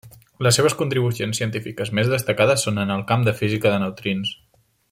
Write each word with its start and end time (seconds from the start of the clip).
Les 0.45 0.55
seves 0.59 0.75
contribucions 0.79 1.41
científiques 1.41 1.93
més 1.99 2.11
destacades 2.15 2.67
són 2.69 2.85
en 2.87 2.97
el 2.99 3.07
camp 3.13 3.29
de 3.29 3.39
física 3.43 3.75
de 3.75 3.79
neutrins. 3.85 4.37